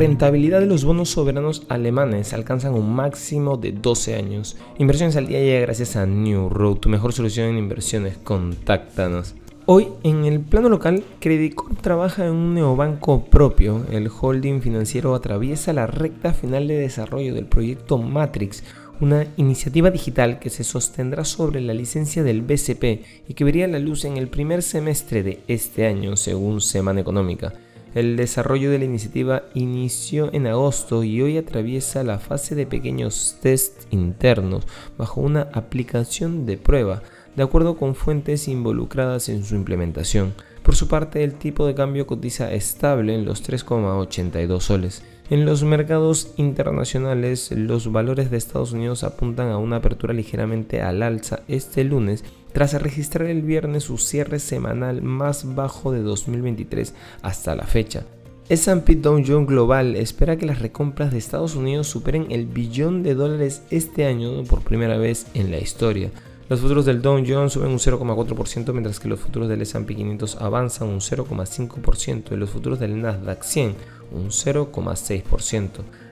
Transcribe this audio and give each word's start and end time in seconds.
rentabilidad 0.00 0.60
de 0.60 0.66
los 0.66 0.84
bonos 0.86 1.10
soberanos 1.10 1.66
alemanes 1.68 2.32
alcanzan 2.32 2.72
un 2.72 2.90
máximo 2.90 3.58
de 3.58 3.72
12 3.72 4.14
años. 4.14 4.56
Inversiones 4.78 5.14
al 5.16 5.26
día 5.26 5.40
llega 5.40 5.60
gracias 5.60 5.94
a 5.94 6.06
New 6.06 6.48
Road, 6.48 6.76
tu 6.76 6.88
mejor 6.88 7.12
solución 7.12 7.48
en 7.48 7.58
inversiones. 7.58 8.16
Contáctanos. 8.24 9.34
Hoy, 9.66 9.88
en 10.02 10.24
el 10.24 10.40
plano 10.40 10.70
local, 10.70 11.04
Credicor 11.20 11.76
trabaja 11.82 12.24
en 12.24 12.32
un 12.32 12.54
neobanco 12.54 13.26
propio. 13.26 13.84
El 13.92 14.08
holding 14.08 14.62
financiero 14.62 15.14
atraviesa 15.14 15.74
la 15.74 15.86
recta 15.86 16.32
final 16.32 16.66
de 16.66 16.78
desarrollo 16.78 17.34
del 17.34 17.44
proyecto 17.44 17.98
Matrix, 17.98 18.64
una 19.02 19.26
iniciativa 19.36 19.90
digital 19.90 20.38
que 20.38 20.48
se 20.48 20.64
sostendrá 20.64 21.26
sobre 21.26 21.60
la 21.60 21.74
licencia 21.74 22.22
del 22.22 22.40
BCP 22.40 23.04
y 23.28 23.34
que 23.34 23.44
vería 23.44 23.68
la 23.68 23.78
luz 23.78 24.06
en 24.06 24.16
el 24.16 24.28
primer 24.28 24.62
semestre 24.62 25.22
de 25.22 25.40
este 25.46 25.86
año, 25.86 26.16
según 26.16 26.62
Semana 26.62 27.02
Económica. 27.02 27.52
El 27.92 28.16
desarrollo 28.16 28.70
de 28.70 28.78
la 28.78 28.84
iniciativa 28.84 29.42
inició 29.52 30.32
en 30.32 30.46
agosto 30.46 31.02
y 31.02 31.20
hoy 31.22 31.36
atraviesa 31.36 32.04
la 32.04 32.20
fase 32.20 32.54
de 32.54 32.64
pequeños 32.64 33.36
tests 33.42 33.88
internos 33.90 34.64
bajo 34.96 35.20
una 35.20 35.48
aplicación 35.52 36.46
de 36.46 36.56
prueba, 36.56 37.02
de 37.34 37.42
acuerdo 37.42 37.76
con 37.76 37.96
fuentes 37.96 38.46
involucradas 38.46 39.28
en 39.28 39.42
su 39.42 39.56
implementación. 39.56 40.34
Por 40.62 40.76
su 40.76 40.86
parte, 40.86 41.24
el 41.24 41.34
tipo 41.34 41.66
de 41.66 41.74
cambio 41.74 42.06
cotiza 42.06 42.52
estable 42.52 43.14
en 43.14 43.24
los 43.24 43.42
3,82 43.42 44.60
soles. 44.60 45.02
En 45.28 45.44
los 45.44 45.64
mercados 45.64 46.32
internacionales, 46.36 47.50
los 47.50 47.90
valores 47.90 48.30
de 48.30 48.36
Estados 48.36 48.72
Unidos 48.72 49.02
apuntan 49.02 49.48
a 49.48 49.58
una 49.58 49.76
apertura 49.76 50.12
ligeramente 50.12 50.80
al 50.80 51.02
alza 51.02 51.40
este 51.48 51.82
lunes 51.82 52.24
tras 52.52 52.80
registrar 52.80 53.28
el 53.28 53.42
viernes 53.42 53.84
su 53.84 53.98
cierre 53.98 54.38
semanal 54.38 55.02
más 55.02 55.54
bajo 55.54 55.92
de 55.92 56.02
2023 56.02 56.94
hasta 57.22 57.54
la 57.54 57.64
fecha. 57.64 58.04
S&P 58.48 58.96
Dow 58.96 59.22
Jones 59.24 59.46
Global 59.46 59.94
espera 59.94 60.36
que 60.36 60.46
las 60.46 60.58
recompras 60.58 61.12
de 61.12 61.18
Estados 61.18 61.54
Unidos 61.54 61.86
superen 61.86 62.26
el 62.30 62.46
billón 62.46 63.04
de 63.04 63.14
dólares 63.14 63.62
este 63.70 64.06
año 64.06 64.42
por 64.42 64.62
primera 64.62 64.98
vez 64.98 65.26
en 65.34 65.52
la 65.52 65.58
historia. 65.58 66.10
Los 66.48 66.58
futuros 66.58 66.84
del 66.84 67.00
Dow 67.00 67.22
Jones 67.24 67.52
suben 67.52 67.70
un 67.70 67.78
0,4% 67.78 68.72
mientras 68.72 68.98
que 68.98 69.08
los 69.08 69.20
futuros 69.20 69.48
del 69.48 69.62
S&P 69.62 69.94
500 69.94 70.38
avanzan 70.40 70.88
un 70.88 70.98
0,5% 70.98 72.32
y 72.32 72.36
los 72.36 72.50
futuros 72.50 72.80
del 72.80 73.00
Nasdaq 73.00 73.44
100 73.44 73.76
un 74.10 74.30
0,6%. 74.30 75.68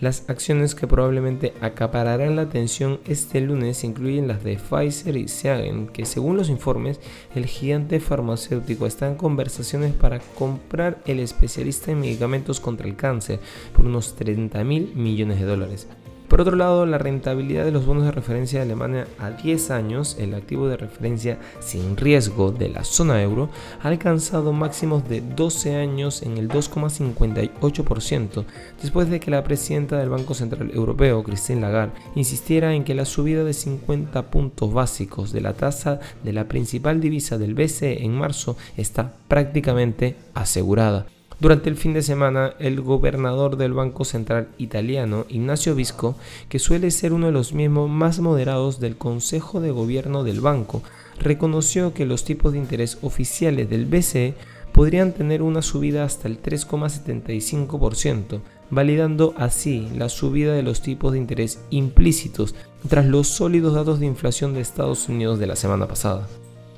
Las 0.00 0.30
acciones 0.30 0.74
que 0.74 0.86
probablemente 0.86 1.52
acapararán 1.60 2.34
la 2.34 2.42
atención 2.42 3.00
este 3.06 3.42
lunes 3.42 3.84
incluyen 3.84 4.28
las 4.28 4.42
de 4.42 4.56
Pfizer 4.56 5.14
y 5.18 5.28
Seagen, 5.28 5.88
que 5.88 6.06
según 6.06 6.38
los 6.38 6.48
informes, 6.48 7.00
el 7.34 7.44
gigante 7.44 8.00
farmacéutico 8.00 8.86
está 8.86 9.08
en 9.08 9.16
conversaciones 9.16 9.92
para 9.92 10.20
comprar 10.38 11.02
el 11.04 11.20
especialista 11.20 11.92
en 11.92 12.00
medicamentos 12.00 12.60
contra 12.60 12.88
el 12.88 12.96
cáncer 12.96 13.40
por 13.76 13.84
unos 13.84 14.16
30 14.16 14.64
mil 14.64 14.94
millones 14.94 15.38
de 15.38 15.44
dólares. 15.44 15.86
Por 16.30 16.40
otro 16.40 16.54
lado, 16.54 16.86
la 16.86 16.96
rentabilidad 16.96 17.64
de 17.64 17.72
los 17.72 17.84
bonos 17.84 18.04
de 18.04 18.12
referencia 18.12 18.60
de 18.60 18.66
Alemania 18.66 19.08
a 19.18 19.30
10 19.30 19.72
años, 19.72 20.16
el 20.16 20.32
activo 20.34 20.68
de 20.68 20.76
referencia 20.76 21.40
sin 21.58 21.96
riesgo 21.96 22.52
de 22.52 22.68
la 22.68 22.84
zona 22.84 23.20
euro, 23.20 23.50
ha 23.82 23.88
alcanzado 23.88 24.52
máximos 24.52 25.08
de 25.08 25.22
12 25.22 25.74
años 25.74 26.22
en 26.22 26.38
el 26.38 26.48
2,58%, 26.48 28.44
después 28.80 29.10
de 29.10 29.18
que 29.18 29.32
la 29.32 29.42
presidenta 29.42 29.98
del 29.98 30.10
Banco 30.10 30.34
Central 30.34 30.70
Europeo, 30.72 31.24
Christine 31.24 31.62
Lagarde, 31.62 31.94
insistiera 32.14 32.76
en 32.76 32.84
que 32.84 32.94
la 32.94 33.06
subida 33.06 33.42
de 33.42 33.52
50 33.52 34.30
puntos 34.30 34.72
básicos 34.72 35.32
de 35.32 35.40
la 35.40 35.54
tasa 35.54 35.98
de 36.22 36.32
la 36.32 36.44
principal 36.46 37.00
divisa 37.00 37.38
del 37.38 37.54
BCE 37.54 38.04
en 38.04 38.12
marzo 38.12 38.56
está 38.76 39.14
prácticamente 39.26 40.14
asegurada. 40.34 41.06
Durante 41.40 41.70
el 41.70 41.76
fin 41.76 41.94
de 41.94 42.02
semana, 42.02 42.52
el 42.58 42.82
gobernador 42.82 43.56
del 43.56 43.72
Banco 43.72 44.04
Central 44.04 44.48
italiano, 44.58 45.24
Ignacio 45.30 45.74
Visco, 45.74 46.14
que 46.50 46.58
suele 46.58 46.90
ser 46.90 47.14
uno 47.14 47.26
de 47.26 47.32
los 47.32 47.54
miembros 47.54 47.88
más 47.88 48.20
moderados 48.20 48.78
del 48.78 48.98
Consejo 48.98 49.60
de 49.60 49.70
Gobierno 49.70 50.22
del 50.22 50.42
banco, 50.42 50.82
reconoció 51.18 51.94
que 51.94 52.04
los 52.04 52.24
tipos 52.24 52.52
de 52.52 52.58
interés 52.58 52.98
oficiales 53.00 53.70
del 53.70 53.86
BCE 53.86 54.34
podrían 54.72 55.12
tener 55.12 55.40
una 55.40 55.62
subida 55.62 56.04
hasta 56.04 56.28
el 56.28 56.42
3,75%, 56.42 58.42
validando 58.68 59.32
así 59.38 59.88
la 59.96 60.10
subida 60.10 60.52
de 60.52 60.62
los 60.62 60.82
tipos 60.82 61.12
de 61.12 61.18
interés 61.18 61.64
implícitos 61.70 62.54
tras 62.86 63.06
los 63.06 63.28
sólidos 63.28 63.74
datos 63.74 63.98
de 63.98 64.04
inflación 64.04 64.52
de 64.52 64.60
Estados 64.60 65.08
Unidos 65.08 65.38
de 65.38 65.46
la 65.46 65.56
semana 65.56 65.88
pasada. 65.88 66.28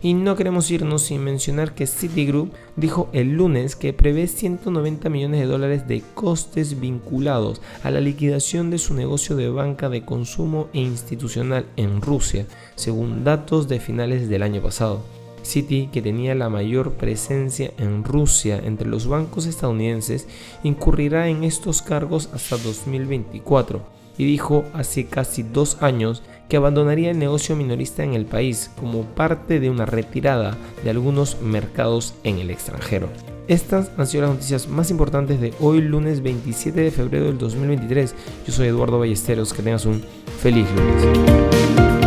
Y 0.02 0.14
no 0.14 0.34
queremos 0.34 0.68
irnos 0.72 1.02
sin 1.02 1.22
mencionar 1.22 1.74
que 1.74 1.86
Citigroup 1.86 2.52
dijo 2.74 3.08
el 3.12 3.34
lunes 3.34 3.76
que 3.76 3.92
prevé 3.92 4.26
190 4.26 5.08
millones 5.08 5.40
de 5.40 5.46
dólares 5.46 5.86
de 5.86 6.02
costes 6.14 6.80
vinculados 6.80 7.62
a 7.84 7.90
la 7.92 8.00
liquidación 8.00 8.70
de 8.70 8.78
su 8.78 8.94
negocio 8.94 9.36
de 9.36 9.48
banca 9.48 9.88
de 9.88 10.04
consumo 10.04 10.66
e 10.72 10.80
institucional 10.80 11.66
en 11.76 12.02
Rusia, 12.02 12.46
según 12.74 13.22
datos 13.22 13.68
de 13.68 13.78
finales 13.78 14.28
del 14.28 14.42
año 14.42 14.60
pasado. 14.60 15.04
Citi, 15.44 15.88
que 15.92 16.02
tenía 16.02 16.34
la 16.34 16.48
mayor 16.48 16.94
presencia 16.94 17.72
en 17.78 18.02
Rusia 18.02 18.60
entre 18.64 18.88
los 18.88 19.06
bancos 19.06 19.46
estadounidenses, 19.46 20.26
incurrirá 20.64 21.28
en 21.28 21.44
estos 21.44 21.80
cargos 21.80 22.28
hasta 22.32 22.56
2024 22.56 24.02
y 24.18 24.24
dijo 24.24 24.64
hace 24.72 25.06
casi 25.06 25.42
dos 25.42 25.78
años 25.80 26.22
que 26.52 26.58
abandonaría 26.58 27.10
el 27.10 27.18
negocio 27.18 27.56
minorista 27.56 28.04
en 28.04 28.12
el 28.12 28.26
país 28.26 28.70
como 28.78 29.04
parte 29.04 29.58
de 29.58 29.70
una 29.70 29.86
retirada 29.86 30.54
de 30.84 30.90
algunos 30.90 31.40
mercados 31.40 32.12
en 32.24 32.40
el 32.40 32.50
extranjero. 32.50 33.08
Estas 33.48 33.90
han 33.96 34.06
sido 34.06 34.24
las 34.24 34.34
noticias 34.34 34.68
más 34.68 34.90
importantes 34.90 35.40
de 35.40 35.54
hoy 35.60 35.80
lunes 35.80 36.22
27 36.22 36.78
de 36.78 36.90
febrero 36.90 37.24
del 37.24 37.38
2023. 37.38 38.14
Yo 38.46 38.52
soy 38.52 38.68
Eduardo 38.68 38.98
Ballesteros, 38.98 39.54
que 39.54 39.62
tengas 39.62 39.86
un 39.86 40.02
feliz 40.42 40.66
lunes. 40.76 42.01